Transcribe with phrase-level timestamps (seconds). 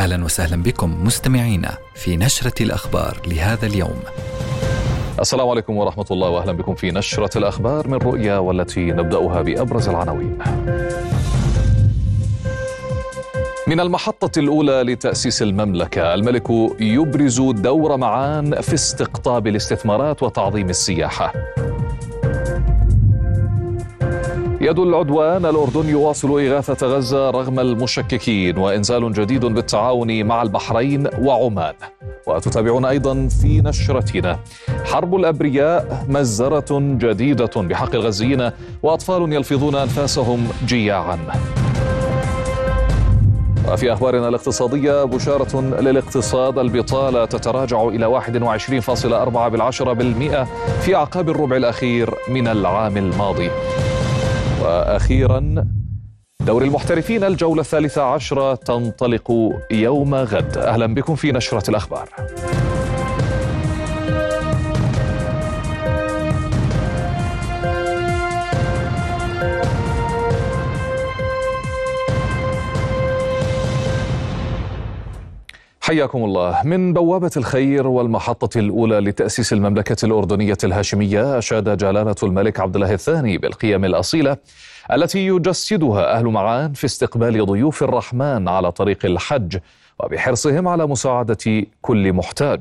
[0.00, 4.00] أهلا وسهلا بكم مستمعينا في نشرة الأخبار لهذا اليوم.
[5.20, 10.38] السلام عليكم ورحمة الله واهلا بكم في نشرة الأخبار من رؤيا والتي نبدأها بأبرز العناوين.
[13.66, 21.32] من المحطة الأولى لتأسيس المملكة الملك يبرز دور معان في استقطاب الاستثمارات وتعظيم السياحة
[24.62, 31.74] يد العدوان الأردن يواصل إغاثة غزة رغم المشككين وإنزال جديد بالتعاون مع البحرين وعمان.
[32.26, 34.38] وتتابعون أيضا في نشرتنا.
[34.84, 38.50] حرب الأبرياء مزرة جديدة بحق الغزيين
[38.82, 41.18] وأطفال يلفظون أنفاسهم جياعا.
[43.72, 50.44] وفي أخبارنا الاقتصادية بشارة للاقتصاد البطالة تتراجع إلى 21.4 بالعشرة بالمئة
[50.80, 53.50] في أعقاب الربع الأخير من العام الماضي.
[54.60, 55.64] وأخيرا
[56.46, 60.58] دوري المحترفين الجولة الثالثة عشرة تنطلق يوم غد.
[60.58, 62.08] أهلا بكم في نشرة الأخبار.
[75.90, 76.62] حياكم الله.
[76.64, 83.38] من بوابة الخير والمحطة الأولى لتأسيس المملكة الأردنية الهاشمية أشاد جلالة الملك عبد الله الثاني
[83.38, 84.36] بالقيم الأصيلة
[84.92, 89.58] التي يجسدها أهل معان في استقبال ضيوف الرحمن على طريق الحج
[90.00, 92.60] وبحرصهم على مساعدة كل محتاج.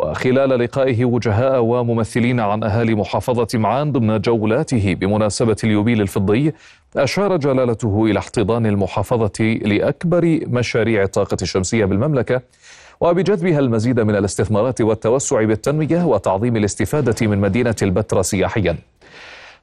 [0.00, 6.52] وخلال لقائه وجهاء وممثلين عن أهالي محافظة معان ضمن جولاته بمناسبة اليوبيل الفضي
[6.96, 12.42] أشار جلالته إلى احتضان المحافظة لأكبر مشاريع الطاقة الشمسية بالمملكة
[13.00, 18.76] وبجذبها المزيد من الاستثمارات والتوسع بالتنمية وتعظيم الاستفادة من مدينة البتراء سياحيا.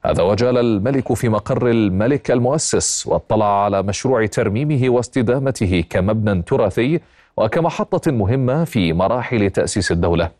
[0.04, 7.00] هذا وجال الملك في مقر الملك المؤسس واطلع على مشروع ترميمه واستدامته كمبنى تراثي
[7.38, 10.30] وكمحطة مهمة في مراحل تأسيس الدولة.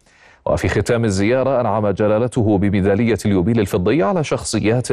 [0.46, 4.88] وفي ختام الزيارة أنعم جلالته بميدالية اليوبيل الفضي على شخصيات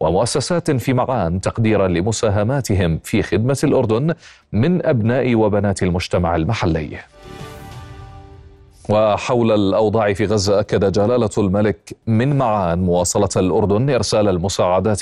[0.00, 4.14] ومؤسسات في معان تقديرا لمساهماتهم في خدمة الأردن
[4.52, 6.98] من أبناء وبنات المجتمع المحلي.
[8.88, 15.00] وحول الأوضاع في غزة أكد جلالة الملك من معان مواصلة الأردن إرسال المساعدات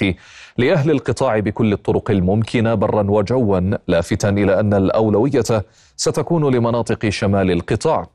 [0.58, 5.64] لأهل القطاع بكل الطرق الممكنة برا وجوا لافتا إلى أن الأولوية
[5.96, 8.06] ستكون لمناطق شمال القطاع.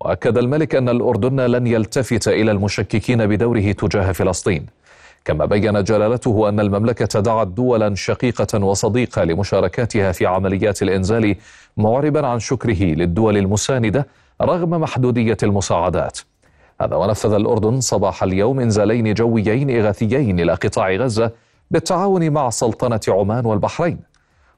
[0.00, 4.66] وأكد الملك أن الأردن لن يلتفت إلى المشككين بدوره تجاه فلسطين.
[5.24, 11.36] كما بين جلالته أن المملكة دعت دولا شقيقة وصديقة لمشاركاتها في عمليات الإنزال
[11.76, 14.06] معربا عن شكره للدول المساندة
[14.42, 16.18] رغم محدودية المساعدات.
[16.80, 21.30] هذا ونفذ الأردن صباح اليوم انزالين جويين إغاثيين إلى قطاع غزة
[21.70, 23.98] بالتعاون مع سلطنة عمان والبحرين.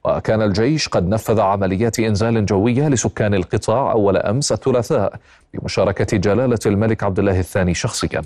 [0.05, 5.13] وكان الجيش قد نفذ عمليات إنزال جوية لسكان القطاع أول أمس الثلاثاء
[5.53, 8.21] بمشاركة جلالة الملك عبد الله الثاني شخصيا.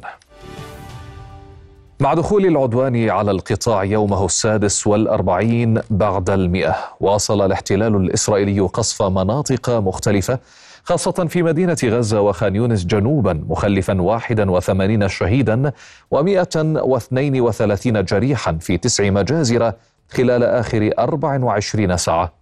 [1.99, 9.69] مع دخول العدوان على القطاع يومه السادس والأربعين بعد المئة واصل الاحتلال الإسرائيلي قصف مناطق
[9.69, 10.39] مختلفة
[10.83, 15.71] خاصة في مدينة غزة وخان يونس جنوبا مخلفا 81 شهيدا
[16.15, 19.73] و132 جريحا في تسع مجازر
[20.09, 22.39] خلال آخر 24 ساعة.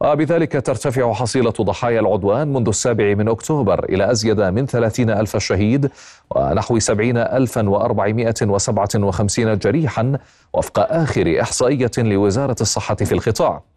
[0.00, 5.90] وبذلك ترتفع حصيلة ضحايا العدوان منذ السابع من أكتوبر إلى أزيد من 30 ألف شهيد
[6.30, 10.18] ونحو 70 ألفا و457 جريحا
[10.52, 13.71] وفق آخر إحصائية لوزارة الصحة في القطاع.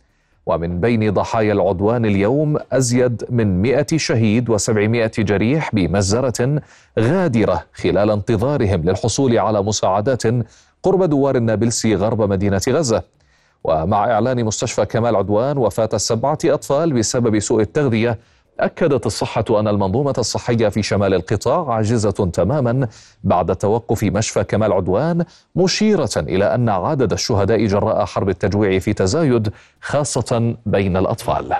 [0.45, 6.61] ومن بين ضحايا العدوان اليوم أزيد من 100 شهيد و700 جريح بمزرة
[7.00, 10.23] غادرة خلال انتظارهم للحصول على مساعدات
[10.83, 13.03] قرب دوار النابلسي غرب مدينة غزة.
[13.63, 18.19] ومع إعلان مستشفى كمال عدوان وفاة سبعة أطفال بسبب سوء التغذية
[18.60, 22.88] أكدت الصحة أن المنظومة الصحية في شمال القطاع عاجزة تماما
[23.24, 29.52] بعد توقف مشفى كمال عدوان مشيرة إلى أن عدد الشهداء جراء حرب التجويع في تزايد
[29.82, 31.56] خاصة بين الأطفال.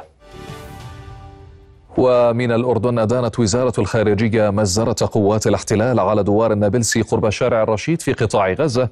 [1.97, 8.14] ومن الأردن أدانت وزارة الخارجية مزرة قوات الاحتلال على دوار النابلسي قرب شارع الرشيد في
[8.14, 8.90] قطاع غزة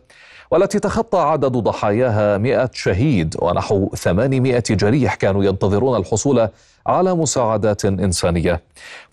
[0.53, 6.49] والتي تخطى عدد ضحاياها 100 شهيد ونحو 800 جريح كانوا ينتظرون الحصول
[6.87, 8.61] على مساعدات إنسانية.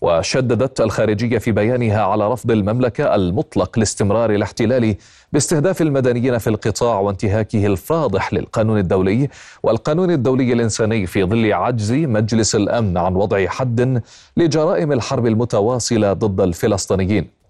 [0.01, 4.95] وشددت الخارجية في بيانها على رفض المملكة المطلق لاستمرار الاحتلال
[5.33, 9.29] باستهداف المدنيين في القطاع وانتهاكه الفاضح للقانون الدولي
[9.63, 14.01] والقانون الدولي الإنساني في ظل عجز مجلس الأمن عن وضع حد
[14.37, 17.40] لجرائم الحرب المتواصلة ضد الفلسطينيين.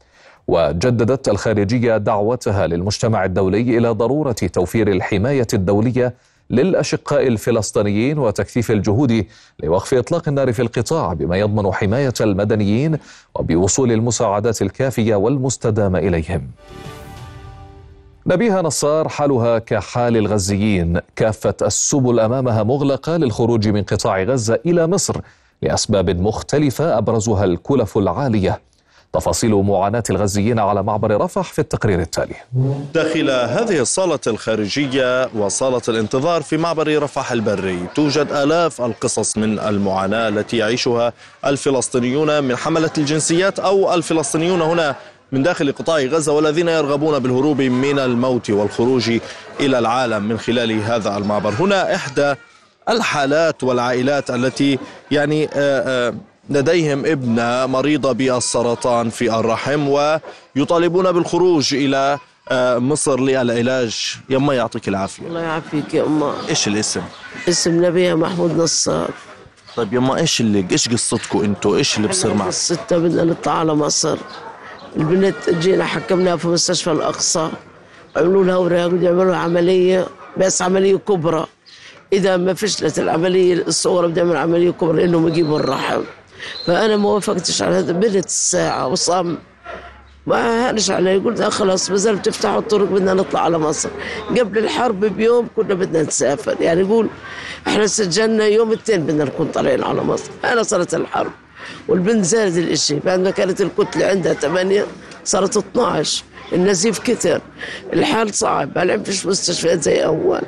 [0.52, 6.14] وجددت الخارجية دعوتها للمجتمع الدولي إلى ضرورة توفير الحماية الدولية
[6.50, 9.26] للأشقاء الفلسطينيين وتكثيف الجهود
[9.64, 12.98] لوقف إطلاق النار في القطاع بما يضمن حماية المدنيين
[13.36, 16.48] وبوصول المساعدات الكافية والمستدامة إليهم.
[18.28, 21.00] نبيها نصار حالها كحال الغزيين.
[21.16, 25.22] كافة السبل أمامها مغلقة للخروج من قطاع غزة إلى مصر
[25.62, 28.71] لأسباب مختلفة أبرزها الكلف العالية.
[29.14, 32.36] تفاصيل معاناة الغزيين على معبر رفح في التقرير التالي.
[32.94, 40.28] داخل هذه الصالة الخارجية وصالة الانتظار في معبر رفح البري توجد آلاف القصص من المعاناة
[40.28, 41.14] التي يعيشها
[41.46, 44.96] الفلسطينيون من حملة الجنسيات أو الفلسطينيون هنا
[45.32, 49.20] من داخل قطاع غزة والذين يرغبون بالهروب من الموت والخروج
[49.60, 51.54] إلى العالم من خلال هذا المعبر.
[51.60, 52.36] هنا إحدى
[52.90, 54.80] الحالات والعائلات التي
[55.12, 55.50] يعني آه،
[56.10, 56.14] آه،
[56.52, 62.20] لديهم ابنة مريضة بالسرطان في الرحم ويطالبون بالخروج إلى
[62.50, 64.16] آه، مصر للعلاج.
[64.30, 65.28] يما يعطيك العافية.
[65.28, 67.02] الله يعافيك يا أما إيش الاسم؟
[67.50, 69.10] اسم نبيها محمود نصار.
[69.76, 73.74] طيب يما إيش اللي إيش قصتكم أنتوا إيش اللي بصير معكم؟ قصتنا بدنا نطلع على
[73.76, 74.18] مصر.
[74.98, 77.50] البنت جينا حكمناها في مستشفى الأقصى.
[78.18, 80.08] عملوا لها أوراق ويعملوا عملية
[80.38, 81.46] بس عملية كبرى.
[82.14, 86.02] إذا ما فشلت العملية الصغرى أعمل عملية كبرى لأنهم يجيبوا الرحم.
[86.66, 89.38] فأنا ما وافقتش على هذا بنت الساعة وصام.
[90.28, 93.90] ما هانش علي قلت خلاص ما زال تفتحوا الطرق بدنا نطلع على مصر.
[94.30, 96.56] قبل الحرب بيوم كنا بدنا نسافر.
[96.62, 97.08] يعني يقول
[97.68, 100.32] إحنا سجلنا يوم الاثنين بدنا نكون طالعين على مصر.
[100.46, 101.32] أنا صارت الحرب
[101.88, 103.00] والبنت زادت الإشي.
[103.00, 104.86] بعد ما كانت الكتلة عندها ثمانية
[105.26, 106.24] صارت 12
[106.54, 107.42] النزيف كثر.
[107.94, 108.78] الحال صعب.
[108.78, 110.42] ما فيش مستشفيات زي أول.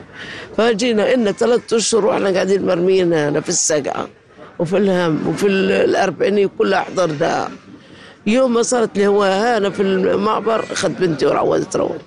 [0.57, 4.07] فجينا إلنا ثلاثة أشهر وإحنا قاعدين مرميين هنا في السقعة.
[4.59, 7.51] وفي الهم وفي الأربعينية كلها حضرناها
[8.27, 11.97] يوم ما صارت لي هو هنا في المعبر أخذت بنتي وروضت روض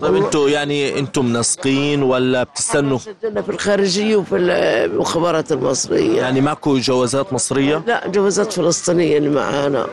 [0.00, 6.16] طيب أنتوا يعني أنتم منسقين ولا بتستنوا؟ سجلنا في الخارجية وفي المخابرات المصرية.
[6.22, 9.86] يعني معكم جوازات مصرية؟ لا جوازات فلسطينية اللي معانا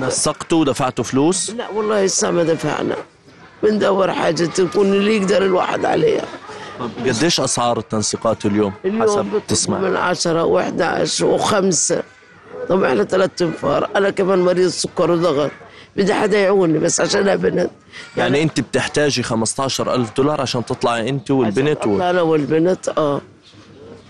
[0.00, 2.96] نسقتوا ودفعتوا فلوس؟ لا والله لسه ما دفعنا
[3.62, 6.24] بندور حاجة تكون اللي يقدر الواحد عليها.
[6.78, 9.78] طب قديش أسعار التنسيقات اليوم؟ اليوم حسب تسمع.
[9.78, 11.94] من 10 و11 و5
[12.68, 13.88] طب إحنا ثلاث أنفار.
[13.96, 15.50] أنا كمان مريض سكر وضغط.
[15.96, 17.70] بدي حدا يعوني بس عشان بنت يعني,
[18.16, 22.02] يعني أنت بتحتاجي 15000 دولار عشان تطلعي أنت والبنت و...
[22.02, 23.20] أنا والبنت آه.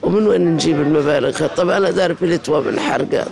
[0.03, 3.29] ومن وين نجيب المبالغ؟ طب أنا دار في من حرقات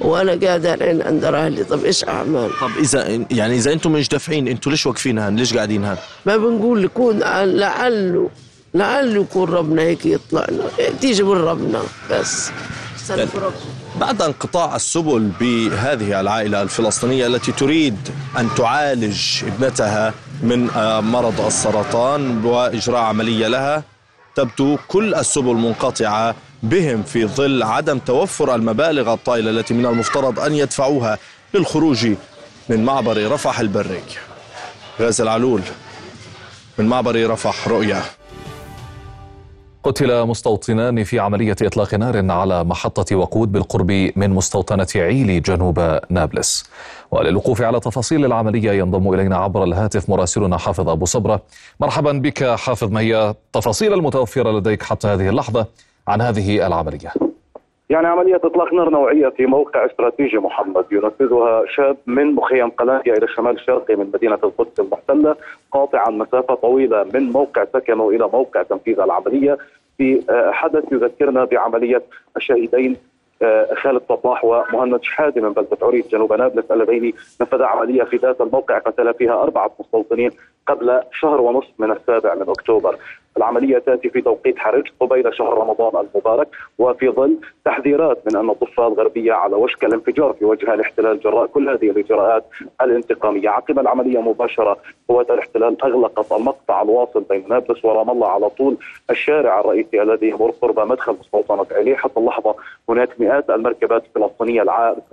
[0.00, 1.64] وأنا قاعدة الحين عند أهلي.
[1.64, 5.54] طب إيش أعمل؟ طب إذا يعني إذا أنتم مش دافعين أنتم ليش واقفين هان؟ ليش
[5.54, 5.96] قاعدين هان؟
[6.26, 8.30] ما بنقول يكون لعله.
[8.74, 10.64] لعله يكون ربنا هيك يطلع لنا.
[11.00, 12.50] تيجي من ربنا بس.
[14.00, 17.96] بعد انقطاع السبل بهذه العائلة الفلسطينية التي تريد
[18.38, 23.82] أن تعالج ابنتها من آه، مرض السرطان وإجراء عملية لها
[24.34, 30.52] تبدو كل السبل منقطعة بهم في ظل عدم توفر المبالغ الطائلة التي من المفترض أن
[30.54, 31.18] يدفعوها
[31.54, 32.08] للخروج
[32.68, 34.02] من معبر رفح البري
[35.00, 35.60] غازي العلول
[36.78, 38.02] من معبر رفح رؤيا.
[39.84, 46.64] قتل مستوطنان في عملية إطلاق نار على محطة وقود بالقرب من مستوطنة عيلي جنوب نابلس.
[47.10, 51.42] وللوقوف على تفاصيل العملية ينضم إلينا عبر الهاتف مراسلنا حافظ أبو صبرة.
[51.80, 55.66] مرحبا بك حافظ ما هي التفاصيل المتوفرة لديك حتى هذه اللحظة
[56.08, 57.12] عن هذه العملية.
[57.94, 63.24] يعني عملية إطلاق نار نوعية في موقع استراتيجي محمد ينفذها شاب من مخيم قلانيا إلى
[63.24, 65.36] الشمال الشرقي من مدينة القدس المحتلة
[65.72, 69.58] قاطعا مسافة طويلة من موقع سكنه إلى موقع تنفيذ العملية.
[69.98, 72.02] في آه، حدث يذكرنا بعملية
[72.36, 72.96] الشهيدين
[73.42, 78.40] آه، خالد صباح ومهند شحادة من بلدة عريف جنوب نابلس اللذين نفذا عملية في ذات
[78.40, 80.30] الموقع قتل فيها أربعة مستوطنين
[80.66, 82.96] قبل شهر ونصف من السابع من أكتوبر.
[83.36, 88.86] العملية تأتي في توقيت حرج قبيل شهر رمضان المبارك وفي ظل تحذيرات من أن الضفه
[88.86, 92.44] الغربية على وشك الانفجار في وجه الاحتلال جراء كل هذه الإجراءات
[92.82, 93.48] الانتقامية.
[93.48, 94.76] عقب العملية مباشرة
[95.08, 98.76] قوات الاحتلال أغلقت المقطع الواصل بين نابلس ورام الله على طول
[99.10, 102.54] الشارع الرئيسي الذي يمر قرب مدخل مستوطنه علي حتى اللحظة
[102.88, 104.62] هناك مئات المركبات الفلسطينية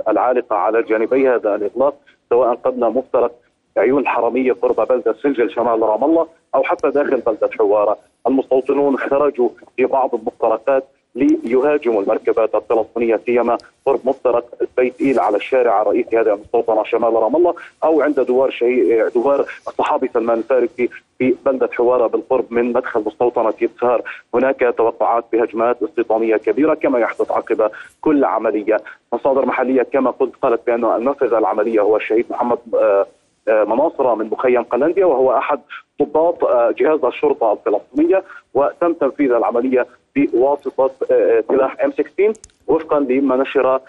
[0.08, 1.96] العالقة على جانبي هذا الإغلاق
[2.30, 3.32] سواء قبل مفترق
[3.78, 7.98] عيون حرميه قرب بلدة سنجل شمال رام الله أو حتى داخل بلدة حوارة،
[8.28, 10.84] المستوطنون خرجوا في بعض المفترقات
[11.16, 14.46] ليهاجموا المركبات الفلسطينيه سيما قرب مفترق
[14.78, 19.46] بيت إيل على الشارع الرئيسي هذه المستوطنة شمال رام الله أو عند دوار شيء دوار
[19.68, 24.02] الصحابي سلمان الفارسي في بلدة حوارة بالقرب من مدخل مستوطنة يسار،
[24.34, 28.78] هناك توقعات بهجمات استيطانية كبيرة كما يحدث عقب كل عملية،
[29.14, 33.06] مصادر محلية كما قلت قالت بأن النفذ العملية هو الشهيد محمد آه
[33.48, 35.60] مناصرة من مخيم قلنديا وهو أحد
[36.02, 36.38] ضباط
[36.80, 40.92] جهاز الشرطة الفلسطينية وتم تنفيذ العملية بواسطة
[41.48, 42.34] سلاح ام 16
[42.68, 43.80] وفقا لما نشر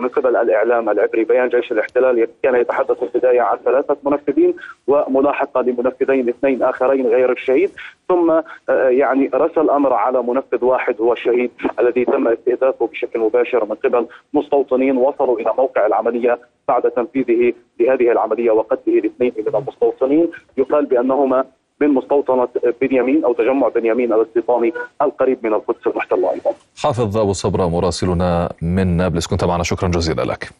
[0.00, 4.54] من قبل الإعلام العبري بيان جيش الاحتلال كان يتحدث في البدايه عن ثلاثة منفذين
[4.86, 7.70] وملاحقه لمنفذين اثنين آخرين غير الشهيد
[8.08, 11.50] ثم آه، يعني رسى الامر على منفذ واحد هو الشهيد
[11.80, 16.38] الذي تم استهدافه بشكل مباشر من قبل مستوطنين وصلوا إلى موقع العملية
[16.68, 20.30] بعد تنفيذه لهذه العملية وقتله الاثنين من المستوطنين.
[20.56, 21.44] يقال بأنهما
[21.80, 22.48] من مستوطنة
[22.80, 26.50] بنيامين أو تجمع بنيامين الاستيطاني القريب من القدس المحتلة أيضا.
[26.76, 29.26] حافظ أبو صبرة مراسلنا من نابلس.
[29.26, 29.62] كنت معنا.
[29.62, 30.50] شكرا جزيلا لك.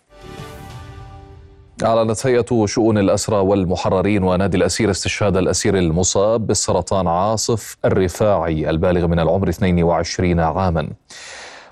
[1.85, 9.19] أعلنت هيئة شؤون الأسرى والمحررين ونادي الأسير استشهاد الأسير المصاب بالسرطان عاصف الرفاعي البالغ من
[9.19, 10.89] العمر 22 عاما.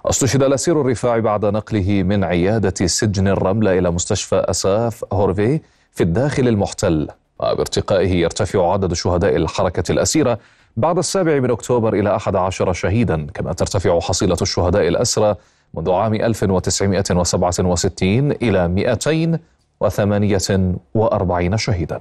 [0.07, 5.61] استشهد الأسير الرفاعي بعد نقله من عيادة سجن الرملة إلى مستشفى أساف هورفي
[5.93, 7.09] في الداخل المحتل.
[7.41, 10.39] وبارتقائه يرتفع عدد شهداء الحركة الأسيرة
[10.77, 15.35] بعد السابع من أكتوبر إلى أحد عشر شهيدا كما ترتفع حصيلة الشهداء الأسرى
[15.75, 22.01] منذ عام 1967 إلى 248 شهيدا.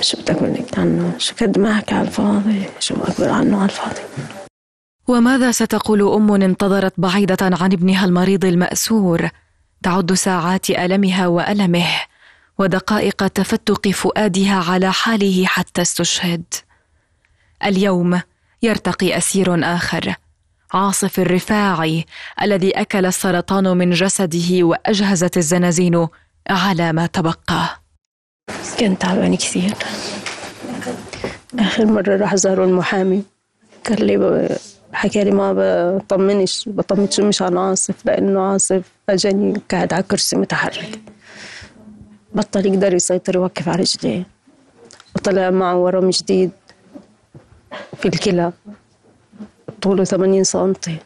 [0.00, 4.00] شو بدك منك عنه شو قد معك على الفاضي؟ شو أقول عنه على الفاضي؟
[5.08, 9.28] وماذا ستقول أم انتظرت بعيدة عن ابنها المريض المأسور؟
[9.82, 11.86] تعد ساعات ألمها وألمه.
[12.58, 16.44] ودقائق تفتق فؤادها على حاله حتى استشهد.
[17.64, 18.20] اليوم
[18.62, 20.14] يرتقي أسير آخر
[20.72, 22.04] عاصف الرفاعي
[22.42, 26.08] الذي أكل السرطان من جسده وأجهزت الزنازين
[26.50, 27.80] على ما تبقى.
[28.80, 29.74] كنت تعبان كثير.
[31.58, 33.22] آخر مرة راح زاروا المحامي.
[33.88, 34.58] قال لي
[34.92, 35.52] حكى لي ما
[35.96, 41.13] بطمنش بطمنش مش عن عاصف لأنه عاصف أجاني قاعد على كرسي متحرك.
[42.34, 44.26] بطل يقدر يسيطر يوقف على رجليه.
[45.16, 46.50] وطلع معه ورم جديد
[47.96, 48.52] في الكلى.
[49.82, 50.96] طوله 80 سنتي.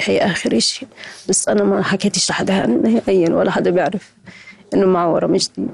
[0.00, 0.86] هي آخر إشي.
[1.28, 4.12] بس أنا ما حكيتش لحدا نهائيا ولا حدا بيعرف
[4.74, 5.68] إنه معه ورم جديد.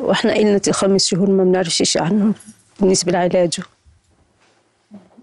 [0.00, 2.34] وإحنا إلنا خمس شهور ما بنعرفش إشي عنه
[2.80, 3.62] بالنسبة لعلاجه.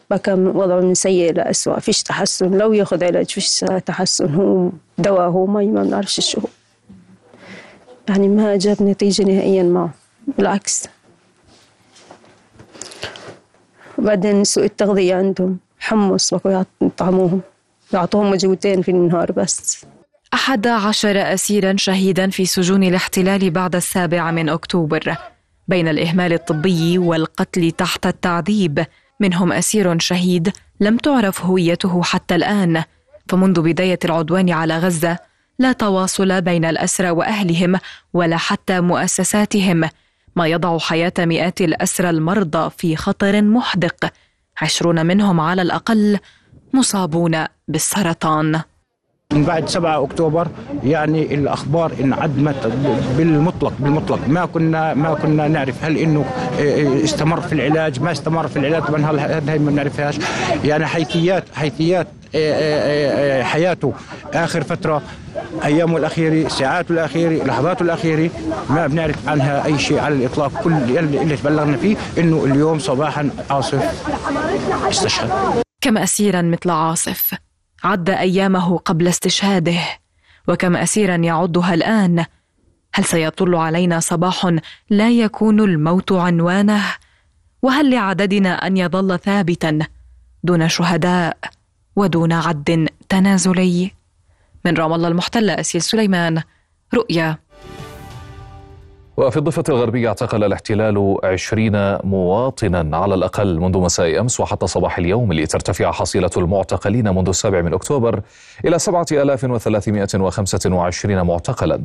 [0.09, 2.57] بقى وضعه من سيء لأسوأ فيش تحسن.
[2.57, 4.33] لو ياخذ علاج فيش تحسن.
[4.35, 6.47] هو دواء هو مي ما بنعرفش شو هو.
[8.11, 9.93] يعني ما جاب نتيجة نهائيا معه
[10.37, 10.87] بالعكس.
[13.97, 17.41] وبعدين سوء التغذية عندهم حمص بقوا يطعموهم
[17.93, 19.85] يعطوهم وجبتين في النهار بس.
[20.33, 25.15] أحد عشر أسيرا شهيدا في سجون الاحتلال بعد السابع من أكتوبر
[25.67, 28.85] بين الإهمال الطبي والقتل تحت التعذيب.
[29.19, 32.83] منهم أسير شهيد لم تعرف هويته حتى الآن
[33.29, 35.17] فمنذ بداية العدوان على غزة
[35.59, 37.79] لا تواصل بين الأسرى وأهلهم
[38.13, 39.89] ولا حتى مؤسساتهم.
[40.35, 44.11] ما يضع حياة مئات الأسرى المرضى في خطر محدق.
[44.61, 46.19] عشرون منهم على الأقل
[46.73, 48.61] مصابون بالسرطان.
[49.33, 50.47] من بعد 7 أكتوبر
[50.83, 52.67] يعني الأخبار انعدمت
[53.17, 54.27] بالمطلق بالمطلق.
[54.27, 56.25] ما كنا ما كنا نعرف هل إنه
[57.03, 60.15] استمر في العلاج ما استمر في العلاج طبعا هذا ما بنعرفهاش
[60.63, 62.07] يعني حيثيات حيثيات
[63.43, 63.93] حياته.
[64.33, 65.01] آخر فترة
[65.63, 68.29] أيامه الأخيرة ساعاته الأخيرة لحظاته الأخيرة
[68.69, 70.63] ما بنعرف عنها أي شيء على الإطلاق.
[70.63, 74.03] كل اللي تبلغنا فيه إنه اليوم صباحا عاصف
[74.89, 75.29] استشهد.
[75.81, 77.33] كم اسيرا مثل عاصف
[77.83, 79.79] عد أيامه قبل استشهاده
[80.47, 82.25] وكم اسيرا يعدها الآن؟
[82.93, 84.57] هل سيطل علينا صباح
[84.89, 86.81] لا يكون الموت عنوانه؟
[87.61, 89.79] وهل لعددنا أن يظل ثابتا
[90.43, 91.37] دون شهداء؟
[91.95, 93.91] ودون عد تنازلي.
[94.65, 96.41] من رام الله المحتلة أسيل سليمان
[96.93, 97.37] رؤيا.
[99.17, 105.33] وفي الضفة الغربية اعتقل الاحتلال عشرين مواطنا على الأقل منذ مساء أمس وحتى صباح اليوم
[105.33, 108.21] لترتفع حصيلة المعتقلين منذ السابع من أكتوبر
[108.65, 111.81] إلى 7325 معتقلا.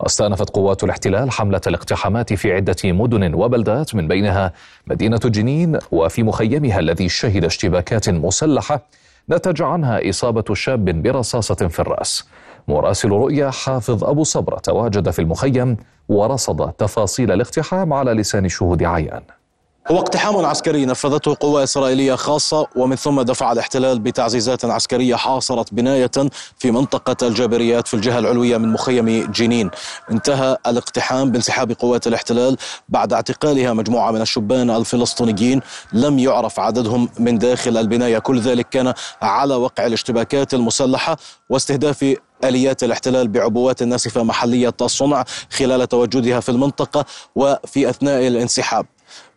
[0.00, 4.52] واستأنفت قوات الاحتلال حملة الاقتحامات في عدة مدن وبلدات من بينها
[4.86, 8.82] مدينة جنين وفي مخيمها الذي شهد اشتباكات مسلحة
[9.30, 12.28] نتج عنها إصابة شاب برصاصة في الرأس.
[12.68, 15.76] مراسل رؤيا حافظ أبو صبرة تواجد في المخيم
[16.08, 19.22] ورصد تفاصيل الاقتحام على لسان شهود عيان.
[19.90, 26.10] هو اقتحام عسكري نفذته قوى إسرائيلية خاصة ومن ثم دفع الاحتلال بتعزيزات عسكرية حاصرت بناية
[26.58, 29.70] في منطقة الجابريات في الجهة العلوية من مخيم جنين.
[30.10, 32.56] انتهى الاقتحام بانسحاب قوات الاحتلال
[32.88, 35.60] بعد اعتقالها مجموعة من الشبان الفلسطينيين.
[35.92, 38.18] لم يعرف عددهم من داخل البناية.
[38.18, 41.16] كل ذلك كان على وقع الاشتباكات المسلحة
[41.50, 42.14] واستهداف
[42.44, 47.04] آليات الاحتلال بعبوات ناسفة محلية الصنع خلال تواجدها في المنطقة
[47.36, 48.86] وفي أثناء الانسحاب.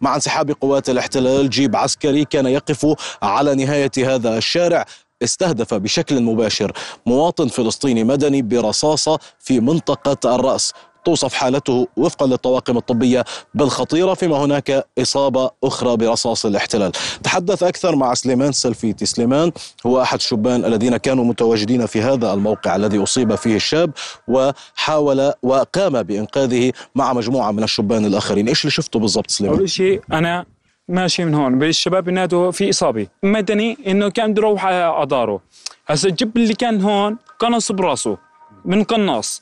[0.01, 4.85] مع انسحاب قوات الاحتلال جيب عسكري كان يقف على نهاية هذا الشارع.
[5.23, 6.71] استهدف بشكل مباشر
[7.05, 10.73] مواطن فلسطيني مدني برصاصة في منطقة الرأس.
[11.05, 16.91] توصف حالته وفقا للطواقم الطبية بالخطيرة فيما هناك إصابة أخرى برصاص الاحتلال.
[17.23, 19.51] تحدث أكثر مع سليمان سلفيتي سليمان.
[19.85, 23.91] هو أحد الشبان الذين كانوا متواجدين في هذا الموقع الذي أصيب فيه الشاب
[24.27, 28.47] وحاول وقام بإنقاذه مع مجموعة من الشبان الآخرين.
[28.47, 30.45] إيش اللي شفته بالضبط سليمان؟ أول شيء أنا
[30.87, 31.63] ماشي من هون.
[31.63, 33.07] الشباب ينادوا في إصابة.
[33.23, 35.41] مدني إنه كان بده يروح على داره
[35.87, 38.17] هسا الجب اللي كان هون قنص براسه
[38.65, 39.41] من قناص.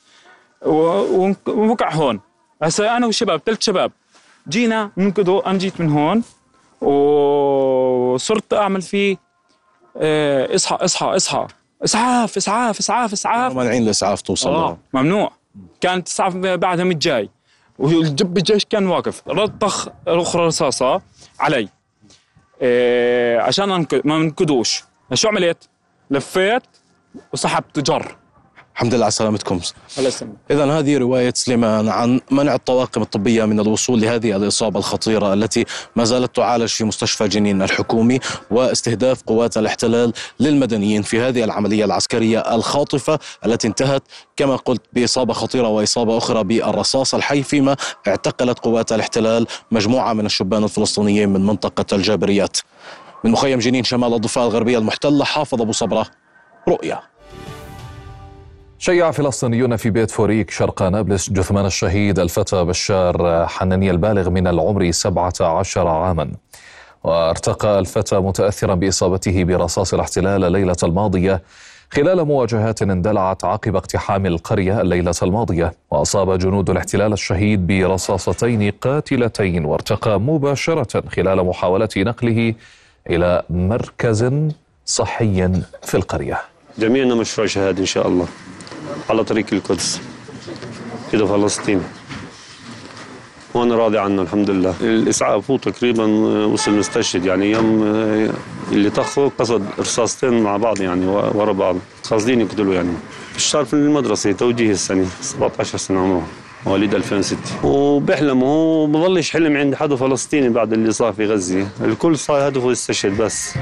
[0.66, 2.20] ووقع هون.
[2.62, 3.92] هسه أنا والشباب ثلاث شباب.
[4.48, 6.22] جينا ننقذه أنا جيت من هون
[6.80, 9.16] وصرت أعمل فيه
[9.96, 11.46] آه اصحى اصحى اصحى
[11.84, 15.32] اسعاف اسعاف اسعاف اسعاف مانعين الاسعاف توصل آه ممنوع.
[15.80, 17.30] كانت اسعاف بعدها مش جاي.
[17.78, 19.22] والجب الجيش كان واقف.
[19.28, 21.02] رطخ أخرى رصاصه
[21.40, 21.68] علي.
[22.62, 25.68] إيه عشان ما ننقذوش شو عملت؟
[26.10, 26.62] لفيت
[27.32, 28.16] وسحبت جر.
[28.74, 29.60] الحمد لله على سلامتكم.
[29.98, 30.32] الله يسلمك.
[30.50, 35.64] اذا هذه رواية سليمان عن منع الطواقم الطبية من الوصول لهذه الإصابة الخطيرة التي
[35.96, 38.18] ما زالت تعالج في مستشفى جنين الحكومي
[38.50, 44.02] واستهداف قوات الاحتلال للمدنيين في هذه العملية العسكرية الخاطفة التي انتهت
[44.36, 47.76] كما قلت بإصابة خطيرة وإصابة أخرى بالرصاص الحي فيما
[48.08, 52.56] اعتقلت قوات الاحتلال مجموعة من الشبان الفلسطينيين من منطقة الجابريات.
[53.24, 56.06] من مخيم جنين شمال الضفة الغربية المحتلة حافظ أبو صبرة
[56.68, 57.00] رؤيا.
[58.82, 64.90] شيع فلسطينيون في بيت فوريك شرق نابلس جثمان الشهيد الفتى بشار حناني البالغ من العمر
[64.90, 66.32] 17 عاما.
[67.04, 71.42] وارتقى الفتى متأثرا بإصابته برصاص الاحتلال الليلة الماضية
[71.90, 75.72] خلال مواجهات اندلعت عقب اقتحام القرية الليلة الماضية.
[75.90, 82.54] وأصاب جنود الاحتلال الشهيد برصاصتين قاتلتين وارتقى مباشرة خلال محاولة نقله
[83.10, 84.32] إلى مركز
[84.86, 86.40] صحي في القرية.
[86.78, 88.26] جميعنا مشروع شهادة إن شاء الله.
[89.10, 90.00] على طريق القدس
[91.12, 91.82] كده فلسطين.
[93.54, 94.74] وأنا راضي عنه الحمد لله.
[94.80, 96.04] الإسعاف هو تقريبا
[96.46, 97.82] وصل مستشهد يعني يوم
[98.72, 101.76] اللي طخه قصد رصاصتين مع بعض يعني ورا بعض.
[102.10, 102.92] قاصدين يقتلوا يعني.
[103.36, 106.26] الشهر في المدرسة توجيه السنة 17 سنة عمره
[106.66, 111.68] مواليد 2006 وبيحلم هو بضلش حلم عند حدا فلسطيني بعد اللي صار في غزة.
[111.84, 113.54] الكل صار هدفه يستشهد بس.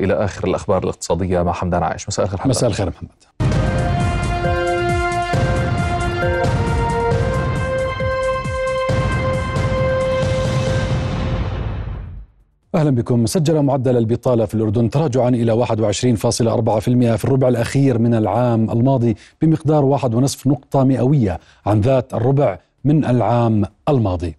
[0.00, 1.42] إلى آخر الأخبار الاقتصادية.
[1.42, 2.08] مع حمدان عايش.
[2.08, 3.10] مساء الخير مساء الخير محمد.
[12.74, 13.26] أهلا بكم.
[13.26, 19.84] سجل معدل البطالة في الأردن تراجعا إلى 21.4% في الربع الأخير من العام الماضي بمقدار
[19.84, 24.36] 1.5 نقطة مئوية عن ذات الربع من العام الماضي.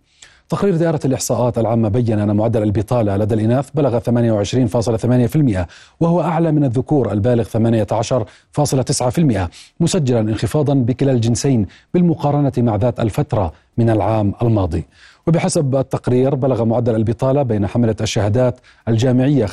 [0.49, 5.65] تقرير دائرة الإحصاءات العامة بين أن معدل البطالة لدى الإناث بلغ 28.8%
[5.99, 13.89] وهو أعلى من الذكور البالغ 18.9% مسجلا انخفاضا بكلا الجنسين بالمقارنة مع ذات الفترة من
[13.89, 14.85] العام الماضي.
[15.27, 19.49] وبحسب التقرير بلغ معدل البطالة بين حملة الشهادات الجامعية 25.1%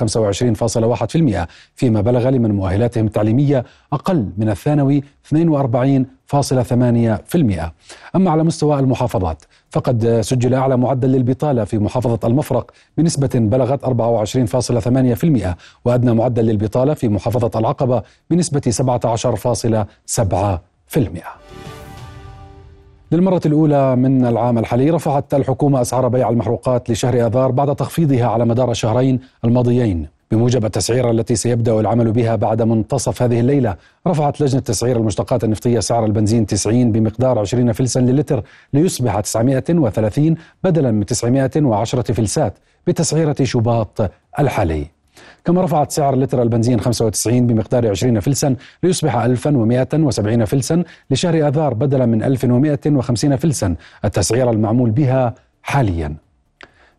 [1.75, 5.03] فيما بلغ لمن مؤهلاتهم التعليمية أقل من الثانوي
[5.35, 5.35] 42.8%
[8.17, 15.49] أما على مستوى المحافظات فقد سجل أعلى معدل للبطالة في محافظة المفرق بنسبة بلغت 24.8%
[15.85, 18.63] وأدنى معدل للبطالة في محافظة العقبة بنسبة
[20.97, 21.44] 17.7%.
[23.15, 28.45] للمرة الأولى من العام الحالي رفعت الحكومة أسعار بيع المحروقات لشهر آذار بعد تخفيضها على
[28.45, 30.07] مدار الشهرين الماضيين.
[30.31, 35.81] بموجب التسعيرة التي سيبدأ العمل بها بعد منتصف هذه الليلة رفعت لجنة تسعير المشتقات النفطية
[35.81, 42.55] سعر البنزين 90 بمقدار 20 فلسا للتر ليصبح 930 بدلا من 910 فلسات
[42.87, 44.87] بتسعيرة شباط الحالي.
[45.45, 52.07] كما رفعت سعر لتر البنزين 95 بمقدار 20 فلسا ليصبح 1170 فلسا لشهر آذار بدلا
[52.07, 53.75] من 1150 فلسا.
[54.05, 56.17] التسعير المعمول بها حاليا.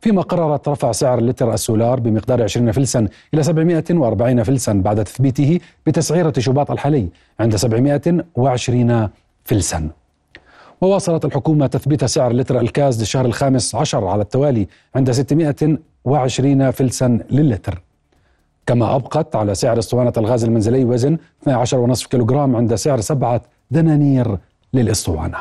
[0.01, 6.33] فيما قررت رفع سعر لتر السولار بمقدار 20 فلسا إلى 740 فلسا بعد تثبيته بتسعيرة
[6.39, 7.07] شباط الحلي
[7.39, 9.09] عند 720
[9.43, 9.89] فلسا.
[10.81, 17.81] وواصلت الحكومة تثبيت سعر لتر الكاز للشهر الخامس عشر على التوالي عند 620 فلسا للتر.
[18.65, 21.17] كما أبقت على سعر أسطوانة الغاز المنزلي وزن
[21.49, 24.37] 12.5 كيلوغرام عند سعر سبعة دنانير
[24.73, 25.37] للأسطوانة.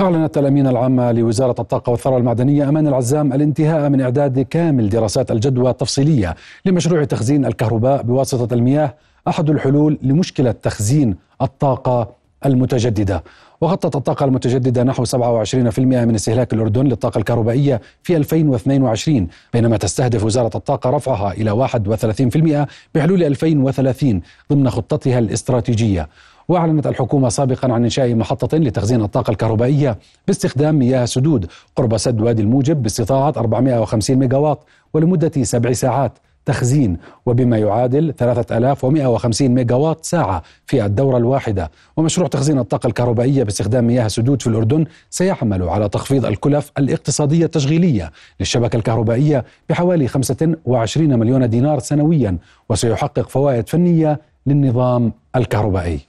[0.00, 5.70] أعلنت الأمينة العامة لوزارة الطاقة والثروة المعدنية أمان العزام الانتهاء من إعداد كامل دراسات الجدوى
[5.70, 8.94] التفصيلية لمشروع تخزين الكهرباء بواسطة المياه
[9.28, 12.08] أحد الحلول لمشكلة تخزين الطاقة
[12.46, 13.24] المتجددة.
[13.60, 20.56] وغطت الطاقة المتجددة نحو 27% من استهلاك الأردن للطاقة الكهربائية في 2022 بينما تستهدف وزارة
[20.56, 24.20] الطاقة رفعها إلى 31% بحلول 2030
[24.52, 26.08] ضمن خطتها الاستراتيجية.
[26.48, 32.42] وأعلنت الحكومة سابقا عن إنشاء محطة لتخزين الطاقة الكهربائية باستخدام مياه سدود قرب سد وادي
[32.42, 36.18] الموجب باستطاعة 450 ميجاوات ولمدة سبع ساعات.
[36.46, 41.70] تخزين وبما يعادل 3150 ميجا وات ساعة في الدورة الواحدة.
[41.96, 48.12] ومشروع تخزين الطاقة الكهربائية باستخدام مياه سدود في الأردن سيعمل على تخفيض الكلف الاقتصادية التشغيلية
[48.40, 56.00] للشبكة الكهربائية بحوالي 25 مليون دينار سنويا وسيحقق فوائد فنية للنظام الكهربائي.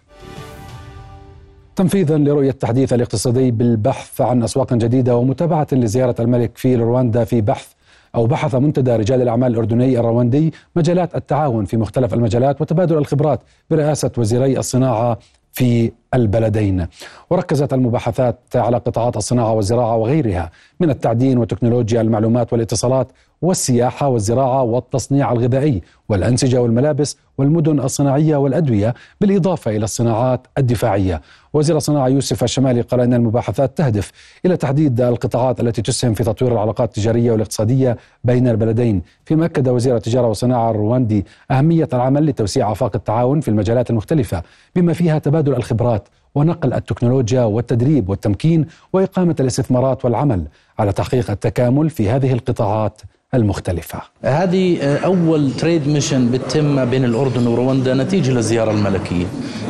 [1.76, 7.68] تنفيذا لرؤية التحديث الاقتصادي بالبحث عن أسواق جديدة ومتابعة لزيارة الملك في رواندا في بحث
[8.16, 14.12] أو بحث منتدى رجال الأعمال الأردني الرواندي مجالات التعاون في مختلف المجالات وتبادل الخبرات برئاسة
[14.18, 15.18] وزيري الصناعة
[15.52, 16.88] في البلدين.
[17.30, 25.32] وركزت المباحثات على قطاعات الصناعة والزراعة وغيرها من التعدين وتكنولوجيا المعلومات والاتصالات والسياحة والزراعة والتصنيع
[25.32, 31.22] الغذائي والأنسجة والملابس والمدن الصناعية والأدوية بالإضافة إلى الصناعات الدفاعية.
[31.54, 34.12] وزير الصناعة يوسف الشمالي قال أن المباحثات تهدف
[34.46, 39.02] إلى تحديد القطاعات التي تسهم في تطوير العلاقات التجارية والاقتصادية بين البلدين.
[39.26, 44.44] فيما أكد وزير التجارة والصناعة الرواندي أهمية العمل لتوسيع آفاق التعاون في المجالات المختلفة
[44.76, 50.48] بما فيها تبادل الخبرات ونقل التكنولوجيا والتدريب والتمكين وإقامة الاستثمارات والعمل
[50.80, 53.02] على تحقيق التكامل في هذه القطاعات
[53.36, 54.00] المختلفة.
[54.24, 59.26] هذه أول تريد ميشن بتتم بين الأردن ورواندا نتيجة للزيارة الملكية.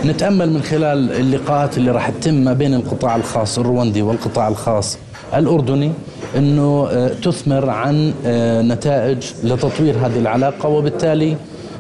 [0.06, 4.98] نتأمل من خلال اللقاءات اللي راح تتم بين القطاع الخاص الرواندي والقطاع الخاص
[5.34, 5.92] الأردني
[6.38, 11.36] أنه آه، تثمر عن آه، نتائج لتطوير هذه العلاقة وبالتالي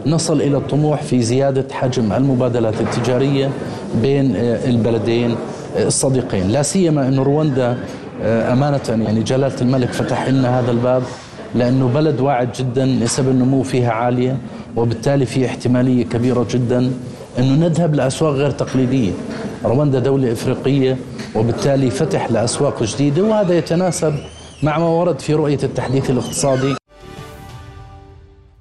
[0.05, 3.49] نصل إلى الطموح في زيادة حجم المبادلات التجارية
[4.01, 5.35] بين آه، البلدين
[5.77, 6.47] الصديقين.
[6.47, 7.77] لا سيما أن رواندا
[8.23, 11.03] أمانة يعني جلالة الملك فتح لنا هذا الباب
[11.55, 14.37] لأنه بلد واعد جدا نسب النمو فيها عالية
[14.75, 16.91] وبالتالي في احتمالية كبيرة جدا
[17.39, 19.11] أنه نذهب لأسواق غير تقليدية.
[19.65, 20.97] رواندا دولة إفريقية
[21.35, 24.13] وبالتالي فتح لأسواق جديدة وهذا يتناسب
[24.63, 26.75] مع ما ورد في رؤية التحديث الاقتصادي.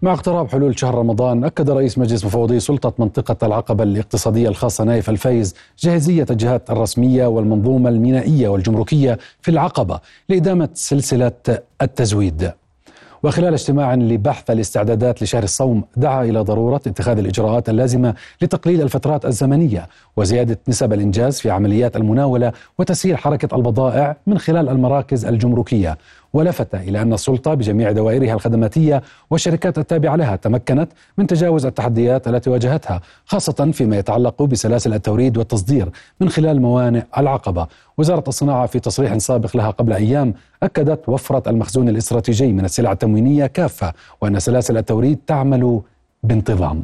[0.03, 5.11] مع اقتراب حلول شهر رمضان أكد رئيس مجلس مفوضي سلطة منطقة العقبة الاقتصادية الخاصة نايف
[5.11, 11.33] الفايز جاهزية الجهات الرسمية والمنظومة المينائية والجمركية في العقبة لإدامة سلسلة
[11.83, 12.53] التزويد.
[13.25, 19.89] وخلال اجتماع لبحث الاستعدادات لشهر الصوم دعا إلى ضرورة اتخاذ الإجراءات اللازمة لتقليل الفترات الزمنية
[20.17, 25.99] وزيادة نسب الإنجاز في عمليات المناولة وتسهيل حركة البضائع من خلال المراكز الجمركية.
[26.35, 32.51] ولفت إلى أن السلطة بجميع دوائرها الخدماتية والشركات التابعة لها تمكنت من تجاوز التحديات التي
[32.51, 37.66] واجهتها خاصة فيما يتعلق بسلاسل التوريد والتصدير من خلال موانئ العقبة.
[37.99, 43.47] وزارة الصناعة في تصريح سابق لها قبل أيام أكدت وفرة المخزون الاستراتيجي من السلع التموينية
[43.47, 45.81] كافة وأن سلاسل التوريد تعمل
[46.23, 46.83] بانتظام.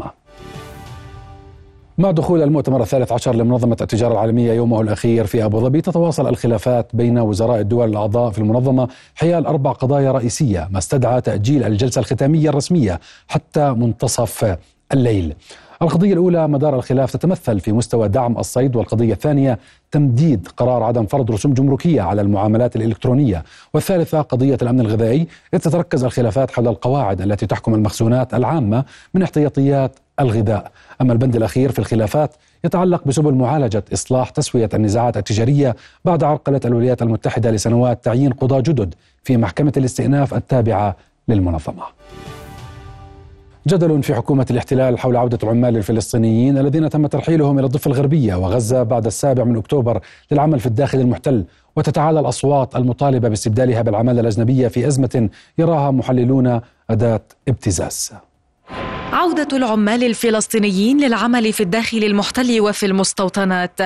[2.00, 6.96] مع دخول المؤتمر الثالث عشر لمنظمة التجارة العالمية يومه الأخير في أبو ظبي تتواصل الخلافات
[6.96, 12.48] بين وزراء الدول الأعضاء في المنظمة حيال أربع قضايا رئيسية ما استدعى تأجيل الجلسة الختامية
[12.48, 14.56] الرسمية حتى منتصف
[14.92, 15.34] الليل.
[15.82, 19.58] القضية الأولى مدار الخلاف تتمثل في مستوى دعم الصيد والقضية الثانية
[19.90, 23.44] تمديد قرار عدم فرض رسوم جمركية على المعاملات الإلكترونية.
[23.74, 28.84] والثالثة قضية الأمن الغذائي إذ تتركز الخلافات حول القواعد التي تحكم المخزونات العامة
[29.14, 30.70] من احتياطيات الغذاء.
[31.00, 37.02] أما البند الأخير في الخلافات يتعلق بسبل معالجة إصلاح تسوية النزاعات التجارية بعد عرقلة الولايات
[37.02, 40.96] المتحدة لسنوات تعيين قضاة جدد في محكمة الاستئناف التابعة
[41.28, 41.83] للمنظمة.
[43.68, 48.83] جدل في حكومة الاحتلال حول عودة العمال الفلسطينيين الذين تم ترحيلهم إلى الضفة الغربية وغزة
[48.83, 51.44] بعد السابع من أكتوبر للعمل في الداخل المحتل
[51.76, 55.28] وتتعالى الأصوات المطالبة باستبدالها بالعمالة الأجنبية في أزمة
[55.59, 58.12] يراها محللون أداة ابتزاز.
[59.12, 63.81] عودة العمال الفلسطينيين للعمل في الداخل المحتل وفي المستوطنات.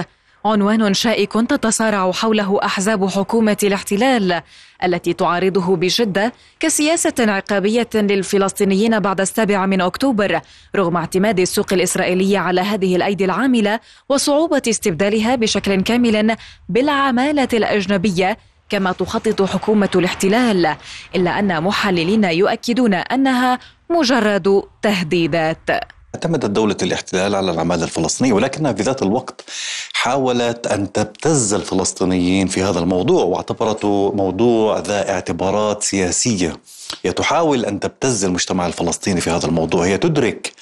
[0.45, 4.43] عنوان شائك تتصارع حوله أحزاب حكومة الاحتلال
[4.85, 10.41] التي تعارضه بشدة كسياسة عقابية للفلسطينيين بعد السابع من أكتوبر
[10.77, 16.37] رغم اعتماد السوق الاسرائيليه على هذه الأيدي العاملة وصعوبة استبدالها بشكل كامل
[16.69, 20.77] بالعمالة الأجنبية كما تخطط حكومة الاحتلال
[21.15, 23.59] إلا أن محللين يؤكدون أنها
[23.91, 25.71] مجرد تهديدات.
[26.15, 29.45] اعتمدت دولة الاحتلال على العمالة الفلسطينية ولكنها في ذات الوقت
[29.93, 36.57] حاولت أن تبتز الفلسطينيين في هذا الموضوع واعتبرته موضوع ذا اعتبارات سياسية.
[37.05, 39.87] هي تحاول أن تبتز المجتمع الفلسطيني في هذا الموضوع.
[39.87, 40.53] هي تدرك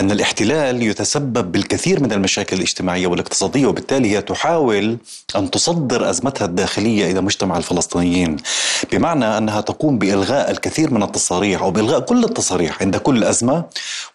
[0.00, 4.98] أن الاحتلال يتسبب بالكثير من المشاكل الاجتماعية والاقتصادية وبالتالي هي تحاول
[5.36, 8.36] أن تصدر أزمتها الداخلية إلى مجتمع الفلسطينيين.
[8.92, 13.64] بمعنى أنها تقوم بإلغاء الكثير من التصاريح أو بإلغاء كل التصاريح عند كل أزمة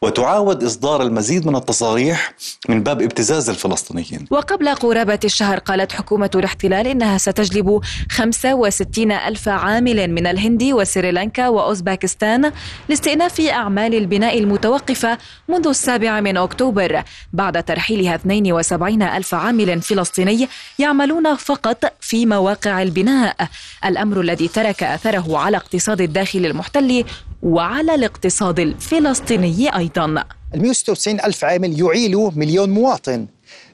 [0.01, 2.34] وتعاود إصدار المزيد من التصاريح
[2.69, 4.27] من باب ابتزاز الفلسطينيين.
[4.32, 12.52] وقبل قرابة الشهر قالت حكومة الاحتلال إنها ستجلب 65 ألف عامل من الهند وسريلانكا وأوزباكستان
[12.89, 15.17] لاستئناف أعمال البناء المتوقفة
[15.48, 17.04] منذ السابع من أكتوبر.
[17.34, 20.48] بعد ترحيلها 72 ألف عامل فلسطيني
[20.80, 23.36] يعملون فقط في مواقع البناء.
[23.86, 27.04] الأمر الذي ترك أثره على اقتصاد الداخل المحتل
[27.43, 30.06] وعلى الاقتصاد الفلسطيني أيضا.
[30.56, 33.28] ال 196 ألف عامل يعيلوا مليون مواطن.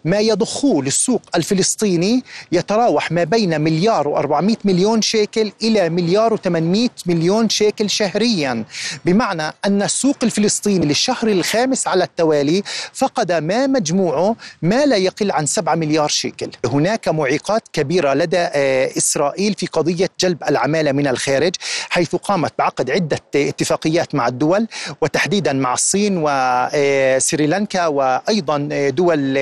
[0.06, 7.50] ما يضخوه للسوق الفلسطيني يتراوح ما بين مليار و400 مليون شيكل إلى مليار و800 مليون
[7.50, 8.64] شيكل شهريا.
[9.06, 12.64] بمعنى أن السوق الفلسطيني للشهر الخامس على التوالي
[12.94, 16.50] فقد ما مجموعه ما لا يقل عن 7 مليار شيكل.
[16.66, 21.56] هناك معيقات كبيرة لدى آه، إسرائيل في قضية جلب العمالة من الخارج
[21.90, 24.68] حيث قامت بعقد عدة اتفاقيات مع الدول
[25.02, 28.58] وتحديدا مع الصين وسريلانكا وأيضا
[28.90, 29.38] دول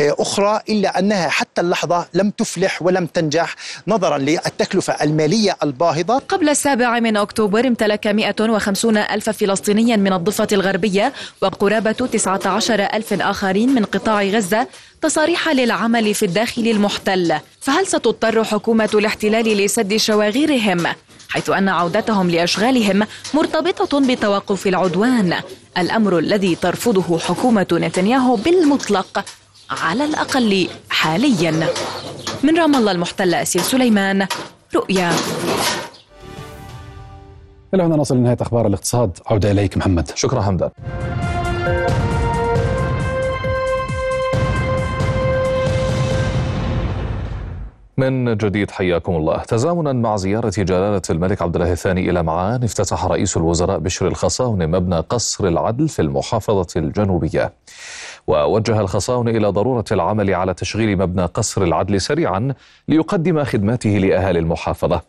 [0.00, 3.56] أخرى إلا أنها حتى اللحظة لم تفلح ولم تنجح
[3.88, 6.18] نظرا للتكلفة المالية الباهظة.
[6.18, 13.74] قبل السابع من أكتوبر امتلك 150 ألف فلسطينيا من الضفة الغربية وقرابة 19 ألف آخرين
[13.74, 14.66] من قطاع غزة
[15.02, 17.34] تصاريح للعمل في الداخل المحتل.
[17.60, 20.86] فهل ستضطر حكومة الاحتلال لسد شواغرهم
[21.28, 25.34] حيث أن عودتهم لأشغالهم مرتبطة بتوقف العدوان.
[25.78, 29.24] الأمر الذي ترفضه حكومة نتنياهو بالمطلق
[29.70, 31.68] على الأقل حاليا.
[32.42, 34.26] من رام الله المحتلة أسيل سليمان
[34.74, 35.10] رؤيا.
[37.74, 39.18] إلى هنا نصل لنهاية أخبار الاقتصاد.
[39.26, 40.10] عودة إليك محمد.
[40.14, 40.70] شكرا حمدان.
[47.96, 49.38] من جديد حياكم الله.
[49.38, 54.66] تزامنا مع زيارة جلالة الملك عبد الله الثاني إلى معان افتتح رئيس الوزراء بشر الخصاون
[54.66, 57.52] مبنى قصر العدل في المحافظة الجنوبية.
[58.26, 62.54] ووجه الخصاون إلى ضرورة العمل على تشغيل مبنى قصر العدل سريعا
[62.88, 65.00] ليقدم خدماته لأهالي المحافظة.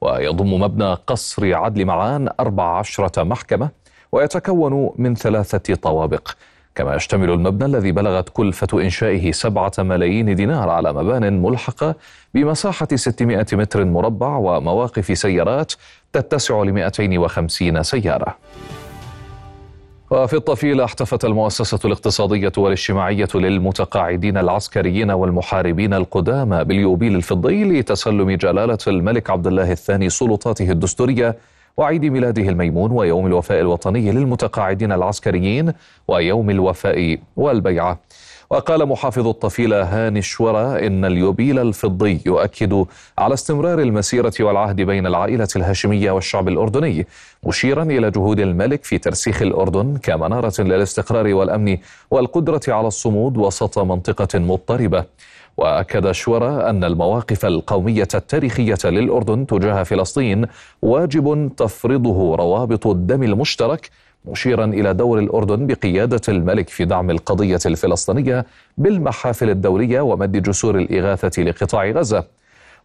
[0.00, 3.68] ويضم مبنى قصر عدل معان 14 محكمة
[4.12, 6.30] ويتكون من ثلاثة طوابق.
[6.74, 11.94] كما يشتمل المبنى الذي بلغت كلفة إنشائه سبعة ملايين دينار على مبان ملحقة
[12.34, 15.72] بمساحة 600 متر مربع ومواقف سيارات
[16.12, 18.36] تتسع ل 250 سيارة.
[20.10, 29.30] وفي الطفيلة احتفت المؤسسة الاقتصادية والاجتماعية للمتقاعدين العسكريين والمحاربين القدامى باليوبيل الفضي لتسلم جلالة الملك
[29.30, 31.36] عبد الله الثاني سلطاته الدستورية
[31.76, 35.72] وعيد ميلاده الميمون ويوم الوفاء الوطني للمتقاعدين العسكريين
[36.08, 37.98] ويوم الوفاء والبيعة.
[38.50, 42.84] وقال محافظ الطفيلة هاني الشورى إن اليوبيل الفضي يؤكد
[43.18, 47.06] على استمرار المسيرة والعهد بين العائلة الهاشمية والشعب الأردني
[47.46, 51.78] مشيرا إلى جهود الملك في ترسيخ الأردن كمنارة للاستقرار والأمن
[52.10, 55.04] والقدرة على الصمود وسط منطقة مضطربة.
[55.56, 60.46] وأكد شورى أن المواقف القومية التاريخية للأردن تجاه فلسطين
[60.82, 63.90] واجب تفرضه روابط الدم المشترك
[64.24, 68.46] مشيرا إلى دور الأردن بقيادة الملك في دعم القضية الفلسطينية
[68.78, 72.24] بالمحافل الدوليه ومد جسور الإغاثة لقطاع غزة.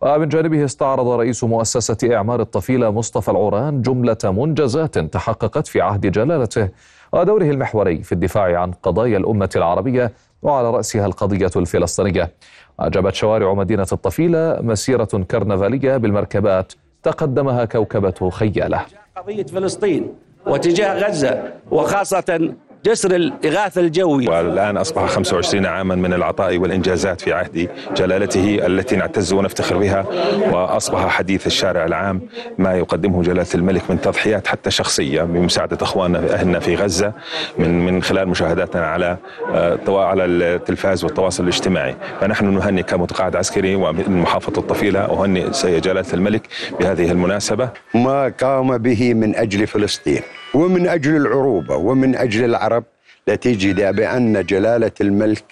[0.01, 6.69] ومن جانبه استعرض رئيس مؤسسة إعمار الطفيله مصطفى العوران جملة منجزات تحققت في عهد جلالته
[7.13, 10.11] ودوره المحوري في الدفاع عن قضايا الأمة العربية
[10.43, 12.31] وعلى رأسها القضية الفلسطينية.
[12.79, 18.81] أجابت شوارع مدينة الطفيلة مسيرة كرنفالية بالمركبات تقدمها كوكبة خيالة
[19.17, 20.13] قضية فلسطين
[20.47, 22.53] وتجاه غزة وخاصة
[22.85, 29.33] جسر الإغاثة الجوي والآن أصبح 25 عاما من العطاء والإنجازات في عهد جلالته التي نعتز
[29.33, 30.05] ونفتخر بها
[30.51, 32.21] وأصبح حديث الشارع العام
[32.57, 37.13] ما يقدمه جلالة الملك من تضحيات حتى شخصية بمساعدة أخواننا أهلنا في غزة
[37.57, 39.17] من من خلال مشاهداتنا على
[39.53, 41.95] آه، على التلفاز والتواصل الاجتماعي.
[42.21, 44.99] فنحن نهنئ كمتقاعد عسكري ومن محافظة الطفيلة.
[44.99, 46.41] أهنئ سيد جلالة الملك
[46.79, 47.69] بهذه المناسبة.
[47.93, 50.21] ما قام به من أجل فلسطين.
[50.55, 52.83] ومن أجل العروبة ومن أجل العرب
[53.27, 55.43] لتجد بأن جلالة الملك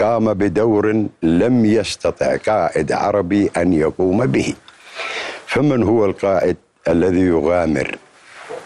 [0.00, 4.54] قام بدور لم يستطع قائد عربي أن يقوم به.
[5.46, 6.56] فمن هو القائد
[6.88, 7.96] الذي يغامر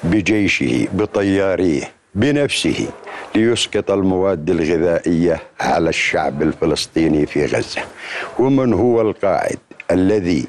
[0.05, 1.83] بجيشه بطياريه
[2.15, 2.89] بنفسه
[3.35, 7.83] ليسقط المواد الغذائية على الشعب الفلسطيني في غزة؟
[8.39, 9.59] ومن هو القائد
[9.91, 10.47] الذي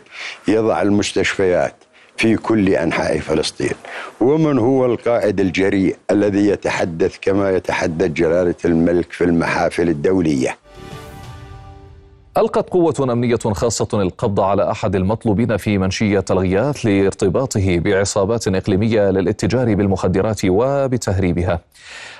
[0.47, 1.75] يضع المستشفيات
[2.19, 3.71] في كل أنحاء فلسطين.
[4.21, 10.58] ومن هو القائد الجريء الذي يتحدث كما يتحدث جلالة الملك في المحافل الدولية؟
[12.38, 19.75] ألقت قوة أمنية خاصة القبض على أحد المطلوبين في منشية الغياث لارتباطه بعصابات إقليمية للاتجار
[19.75, 21.60] بالمخدرات وبتهريبها.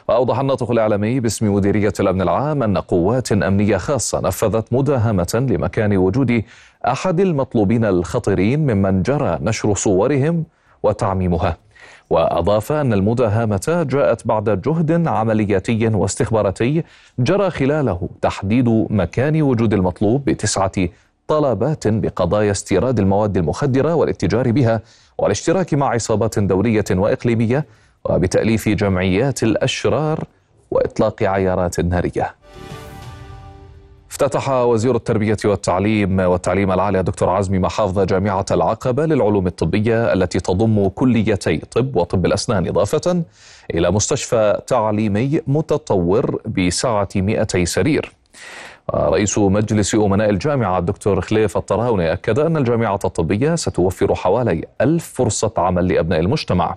[0.10, 6.44] وأوضح الناطق الإعلامي باسم مديرية الأمن العام أن قوات أمنية خاصة نفذت مداهمة لمكان وجود
[6.88, 10.44] أحد المطلوبين الخطرين ممن جرى نشر صورهم
[10.84, 11.58] وتعميمها.
[12.10, 16.84] وأضاف أن المداهمة جاءت بعد جهد عملياتي واستخباراتي
[17.20, 20.72] جرى خلاله تحديد مكان وجود المطلوب بتسعة
[21.28, 24.82] طلبات بقضايا استيراد المواد المخدرة والاتجار بها
[25.18, 27.66] والاشتراك مع عصابات دولية وإقليمية
[28.06, 30.24] وبتأليف جمعيات الأشرار
[30.72, 32.36] وإطلاق عيارات نارية.
[34.12, 40.88] افتتح وزير التربية والتعليم والتعليم العالي الدكتور عزمي محافظ جامعة العقبة للعلوم الطبية التي تضم
[40.88, 43.24] كليتي طب وطب الأسنان إضافة
[43.74, 48.12] إلى مستشفى تعليمي متطور بسعة 200 سرير.
[48.96, 55.52] رئيس مجلس أمناء الجامعة الدكتور خليف الطراوني أكد أن الجامعة الطبية ستوفر حوالي ألف فرصة
[55.58, 56.76] عمل لأبناء المجتمع.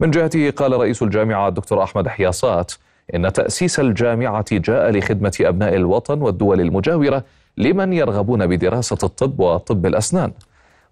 [0.00, 2.72] من جهته قال رئيس الجامعة الدكتور أحمد حياصات
[3.14, 7.24] إن تأسيس الجامعة جاء لخدمة أبناء الوطن والدول المجاورة
[7.56, 10.32] لمن يرغبون بدراسة الطب وطب الأسنان.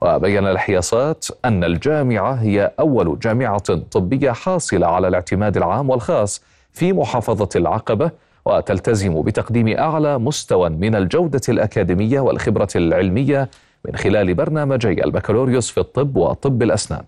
[0.03, 3.59] وبين الحياصات أن الجامعة هي أول جامعة
[3.91, 8.11] طبية حاصلة على الاعتماد العام والخاص في محافظة العقبة
[8.45, 13.51] وتلتزم بتقديم أعلى مستوى من الجودة الأكاديمية والخبرة العلمية
[13.85, 17.05] من خلال برنامجي البكالوريوس في الطب وطب الأسنان.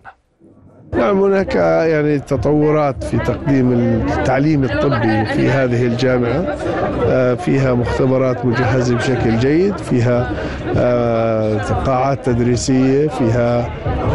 [0.93, 6.55] نعم هناك يعني تطورات في تقديم التعليم الطبي في هذه الجامعة.
[7.07, 10.31] آه، فيها مختبرات مجهزة بشكل جيد فيها
[10.77, 13.69] آه، قاعات تدريسية فيها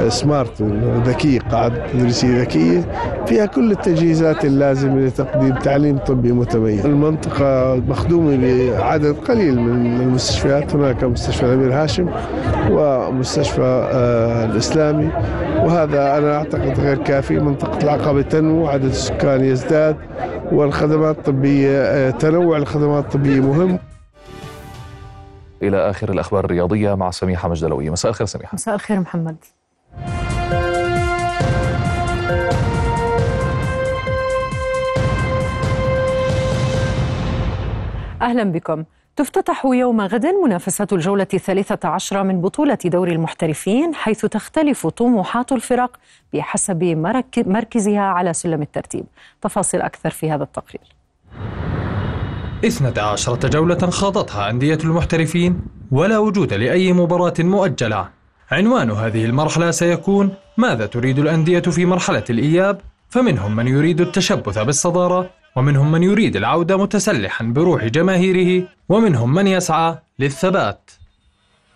[0.09, 0.63] سمارت
[1.07, 2.81] ذكية قاعات تدريسية ذكية.
[3.27, 6.87] فيها كل التجهيزات اللازمة لتقديم تعليم طبي متميز.
[6.87, 10.75] المنطقة مخدومة بعدد قليل من المستشفيات.
[10.75, 12.09] هناك مستشفى الأمير هاشم
[12.71, 15.09] ومستشفى آه، الإسلامي.
[15.65, 19.96] وهذا أنا أعتقد غير كافي منطقة العقبة تنمو عدد السكان يزداد
[20.53, 23.79] والخدمات الطبية آه، تنوع الخدمات الطبية مهم.
[25.62, 27.90] إلى آخر الأخبار الرياضية مع سميحة مجدلوية.
[27.90, 28.55] مساء الخير سميحة.
[28.55, 29.37] مساء الخير محمد.
[38.23, 38.85] أهلا بكم.
[39.21, 45.97] تفتتح يوم غد منافسة الجولة الثالثة عشرة من بطولة دوري المحترفين حيث تختلف طموحات الفرق
[46.33, 46.83] بحسب
[47.37, 49.05] مركزها على سلم الترتيب.
[49.43, 50.81] تفاصيل أكثر في هذا التقرير.
[52.65, 58.09] اثنتا عشرة جولة خاضتها أندية المحترفين ولا وجود لأي مباراة مؤجلة.
[58.51, 65.31] عنوان هذه المرحلة سيكون ماذا تريد الأندية في مرحلة الإياب؟ فمنهم من يريد التشبث بالصدارة
[65.57, 70.91] ومنهم من يريد العودة متسلحا بروح جماهيره ومنهم من يسعى للثبات.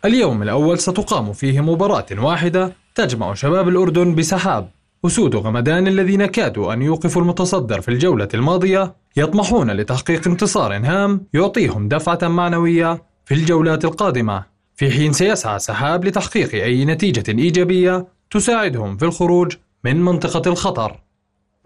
[0.04, 4.70] اليوم الأول ستقام فيه مباراة واحدة تجمع شباب الأردن بسحاب.
[5.06, 11.88] أسود غمدان الذين كادوا أن يوقفوا المتصدر في الجولة الماضية يطمحون لتحقيق انتصار هام يعطيهم
[11.88, 14.44] دفعة معنوية في الجولات القادمة.
[14.76, 21.03] في حين سيسعى سحاب لتحقيق أي نتيجة إيجابية تساعدهم في الخروج من منطقة الخطر.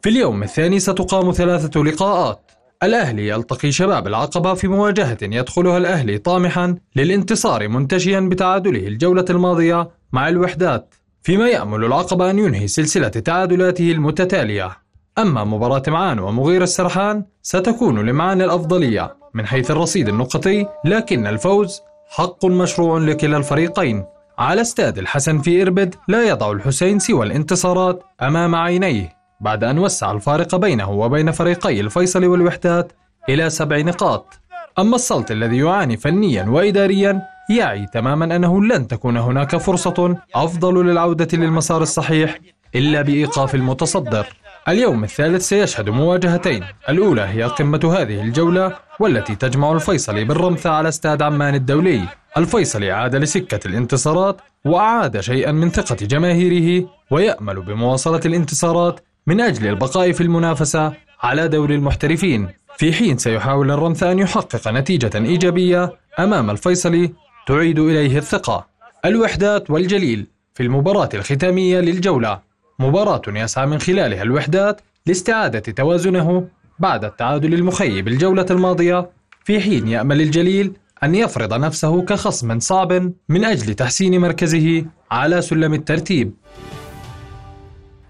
[0.03, 2.51] في اليوم الثاني ستقام ثلاثة لقاءات.
[2.83, 10.29] الأهلي يلتقي شباب العقبة في مواجهة يدخلها الأهلي طامحا للانتصار منتشيا بتعادله الجولة الماضية مع
[10.29, 14.71] الوحدات فيما يأمل العقبة أن ينهي سلسلة تعادلاته المتتالية.
[15.19, 22.47] أما مباراة معان ومغير السرحان ستكون لمعان الأفضلية من حيث الرصيد النقطي لكن الفوز حق
[22.47, 24.05] مشروع لكلا الفريقين.
[24.39, 29.18] على استاد الحسن في إربد لا يضع الحسين سوى الانتصارات أمام عينيه.
[29.41, 32.93] بعد أن وسع الفارق بينه وبين فريقي الفيصل والوحدات
[33.29, 34.41] إلى سبع نقاط.
[34.79, 41.29] أما السلط الذي يعاني فنيا وإداريا يعي تماما أنه لن تكون هناك فرصة أفضل للعودة
[41.33, 42.39] للمسار الصحيح
[42.75, 44.27] إلا بإيقاف المتصدر.
[44.69, 46.65] اليوم الثالث سيشهد مواجهتين.
[46.89, 52.09] الأولى هي قمة هذه الجولة والتي تجمع الفيصلي بالرمثة على استاد عمان الدولي.
[52.37, 60.13] الفيصلي عاد لسكة الانتصارات وأعاد شيئا من ثقة جماهيره ويأمل بمواصلة الانتصارات من أجل البقاء
[60.13, 62.49] في المنافسة على دوري المحترفين.
[62.77, 67.13] في حين سيحاول الرمث أن يحقق نتيجة إيجابية أمام الفيصلي
[67.47, 68.67] تعيد إليه الثقة.
[69.05, 72.41] الوحدات والجليل في المباراة الختامية للجولة.
[72.79, 76.49] مباراة يسعى من خلالها الوحدات لاستعادة توازنه
[76.79, 79.11] بعد التعادل المخيب الجولة الماضية.
[79.45, 80.73] في حين يأمل الجليل
[81.03, 86.33] أن يفرض نفسه كخصم صعب من أجل تحسين مركزه على سلم الترتيب.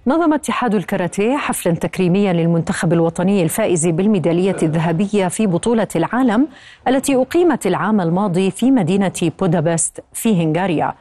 [0.08, 6.48] نظم اتحاد الكاراتيه حفلا تكريميا للمنتخب الوطني الفائز بالميدالية الذهبية في بطولة العالم
[6.88, 10.94] التي أقيمت العام الماضي في مدينة بودابست في هنغاريا.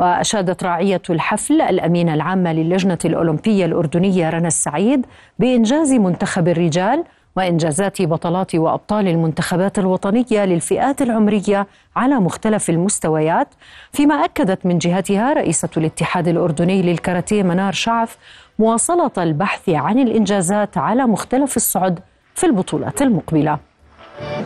[0.00, 5.06] وأشادت راعية الحفل الأمينة العامة للجنة الأولمبية الأردنية رنا السعيد
[5.38, 7.04] بإنجاز منتخب الرجال
[7.36, 13.48] وإنجازات بطلات وأبطال المنتخبات الوطنية للفئات العمرية على مختلف المستويات.
[13.92, 18.18] فيما أكدت من جهتها رئيسة الاتحاد الأردني للكاراتيه منار شعف
[18.58, 21.98] مواصلة البحث عن الإنجازات على مختلف الصعد
[22.34, 23.58] في البطولات المقبلة.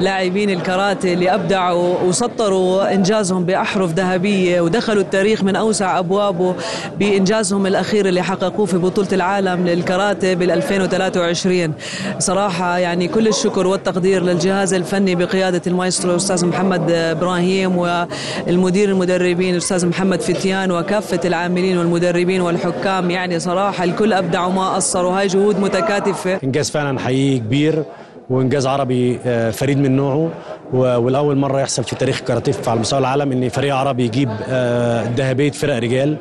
[0.01, 6.55] لاعبين الكاراتيه اللي أبدعوا وسطروا إنجازهم بأحرف ذهبية ودخلوا التاريخ من أوسع أبوابه
[6.99, 11.73] بإنجازهم الأخير اللي حققوه في بطولة العالم للكاراتيه بال 2023
[12.19, 19.87] صراحة يعني كل الشكر والتقدير للجهاز الفني بقيادة المايسترو الأستاذ محمد إبراهيم والمدير المدربين الأستاذ
[19.87, 23.11] محمد فتيان وكافة العاملين والمدربين والحكام.
[23.11, 26.39] يعني صراحة الكل أبدعوا ما قصروا هاي جهود متكاتفة.
[26.45, 27.85] إنجاز فعلا حقيقي كبير.
[28.31, 30.31] وانجاز عربي آه، فريد من نوعه
[30.73, 35.51] والأول مرة يحصل في تاريخ الكاراتيه على مستوى العالم إن فريق عربي يجيب آه، ذهبيه
[35.51, 36.17] فرق رجال.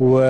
[0.00, 0.20] و...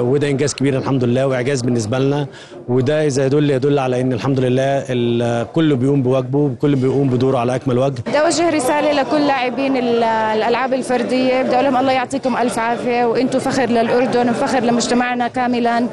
[0.00, 2.26] وده إنجاز كبير الحمد لله وإعجاز بالنسبة لنا
[2.68, 7.54] وده إذا يدل يدل على إن الحمد لله الكل بيقوم بواجبه والكل بيقوم بدوره على
[7.54, 8.00] أكمل وجه.
[8.06, 13.38] بدي اوجه رسالة لكل لاعبين الألعاب الفردية بدي أقول لهم الله يعطيكم ألف عافية وأنتم
[13.38, 15.86] فخر للأردن وفخر لمجتمعنا كاملا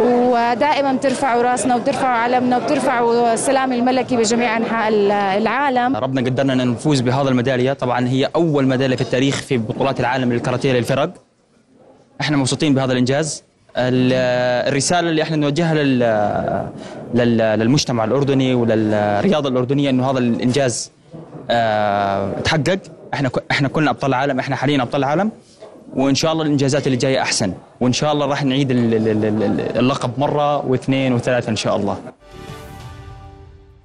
[0.00, 4.88] ودائما بترفعوا رأسنا وبترفعوا علمنا وبترفعوا السلام الملكي بجميع أنحاء
[5.38, 5.96] العالم.
[5.96, 10.32] ربنا قدرنا إن نفوز بهذا الميدالية طبعا هي أول ميدالية في التاريخ في بطولات العالم
[10.32, 11.27] للكاراتيه للفرق.
[12.20, 13.42] إحنا مبسوطين بهذا الإنجاز.
[13.76, 15.74] الرسالة اللي إحنا نوجهها
[17.14, 20.90] للمجتمع الأردني وللرياضة الأردنية إنه هذا الإنجاز
[21.50, 22.78] آه تحقق.
[23.14, 25.30] إحنا إحنا كلنا أبطال العالم إحنا حاليا أبطال العالم.
[25.94, 27.52] وإن شاء الله الإنجازات اللي جاية أحسن.
[27.80, 31.96] وإن شاء الله راح نعيد اللقب مرة واثنين وثلاثة إن شاء الله.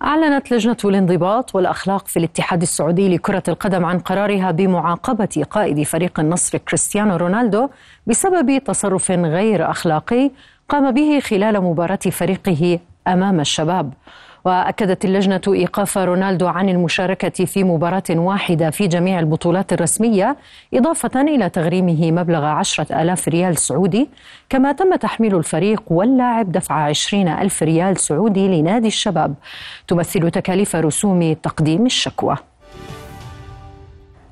[0.04, 6.58] أعلنت لجنة الانضباط والأخلاق في الاتحاد السعودي لكرة القدم عن قرارها بمعاقبة قائد فريق النصر
[6.58, 7.70] كريستيانو رونالدو
[8.08, 10.32] بسبب تصرف غير أخلاقي
[10.70, 13.93] قام به خلال مباراة فريقه أمام الشباب.
[14.46, 20.38] وأكدت اللجنة إيقاف رونالدو عن المشاركة في مباراة واحدة في جميع البطولات الرسمية
[20.74, 24.10] إضافة إلى تغريمه مبلغ عشرة ألاف ريال سعودي
[24.50, 29.34] كما تم تحميل الفريق واللاعب دفع عشرين ألف ريال سعودي لنادي الشباب.
[29.88, 32.38] تمثل تكاليف رسوم تقديم الشكوى.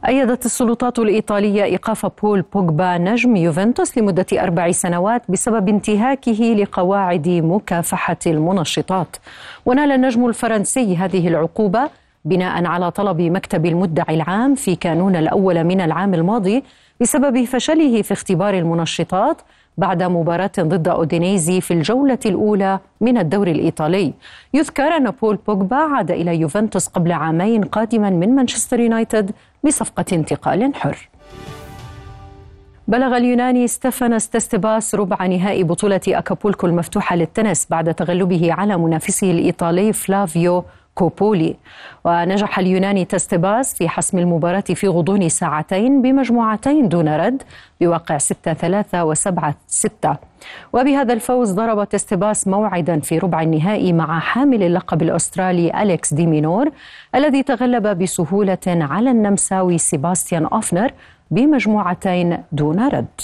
[0.08, 8.18] أيدت السلطات الإيطالية إيقاف بول بوجبا نجم يوفنتوس لمدة أربع سنوات بسبب انتهاكه لقواعد مكافحة
[8.28, 9.18] المنشطات.
[9.66, 11.90] ونال النجم الفرنسي هذه العقوبة
[12.26, 16.64] بناء على طلب مكتب المدعي العام في كانون الأول من العام الماضي
[17.02, 19.42] بسبب فشله في اختبار المنشطات
[19.78, 24.14] بعد مباراة ضد أودينيزي في الجولة الأولى من الدوري الإيطالي.
[24.54, 29.32] يذكر أن بول بوجبا عاد إلى يوفنتوس قبل عامين قادما من مانشستر يونايتد
[29.64, 31.10] بصفقة انتقال حر.
[32.88, 39.94] بلغ اليوناني ستيفانوس تسيتسيباس ربع نهائي بطولة أكابولكو المفتوحة للتنس بعد تغلبه على منافسه الإيطالي
[39.94, 40.64] فلافيو
[40.96, 41.56] كوبولي.
[42.06, 47.44] ونجح اليوناني تسيتسيباس في حسم المباراة في غضون ساعتين بمجموعتين دون رد
[47.82, 50.16] بواقع 6 3 و 7 6
[50.74, 56.72] وبهذا الفوز ضرب تسيتسيباس موعدا في ربع النهائي مع حامل اللقب الأسترالي أليكس ديمينور
[57.16, 60.92] الذي تغلب بسهولة على النمساوي سيباستيان أوفنر
[61.32, 63.22] بمجموعتين دون رد.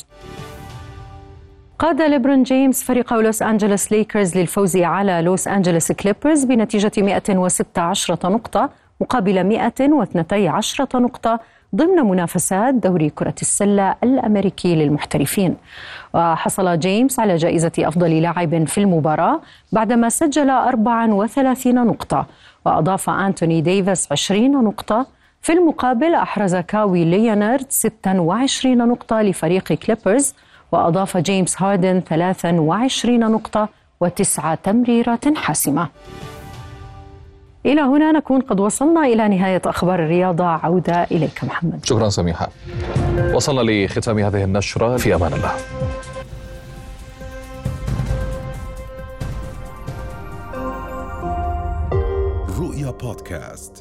[1.80, 8.70] قاد ليبرون جيمس فريق لوس أنجلوس ليكرز للفوز على لوس أنجلوس كليبرز بنتيجة 116 نقطة
[9.02, 11.40] مقابل 112 نقطة
[11.76, 15.56] ضمن منافسات دوري كرة السلة الأمريكي للمحترفين.
[16.14, 22.26] وحصل جيمس على جائزة أفضل لاعب في المباراة بعدما سجل 34 نقطة
[22.66, 25.08] وأضاف أنتوني ديفيس 20 نقطة.
[25.42, 30.34] في المقابل أحرز كاوي ليونارد 26 نقطة لفريق كليبرز
[30.72, 35.90] وأضاف جيمس هاردن 23 نقطة وتسعة تمريرات حاسمة.
[37.66, 40.46] إلى هنا نكون قد وصلنا إلى نهاية أخبار الرياضة.
[40.46, 41.86] عودة إليك محمد.
[41.86, 42.50] شكرا سميحة.
[43.34, 44.98] وصلنا لختام هذه النشرة.
[44.98, 45.52] في أمان الله.
[52.60, 53.77] رؤيا بودكاست.